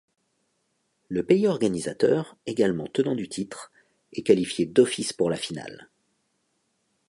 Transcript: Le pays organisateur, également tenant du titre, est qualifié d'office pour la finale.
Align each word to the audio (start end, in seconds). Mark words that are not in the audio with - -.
Le 1.09 1.21
pays 1.21 1.45
organisateur, 1.47 2.35
également 2.47 2.87
tenant 2.87 3.13
du 3.13 3.29
titre, 3.29 3.71
est 4.13 4.23
qualifié 4.23 4.65
d'office 4.65 5.13
pour 5.13 5.29
la 5.29 5.37
finale. 5.37 5.91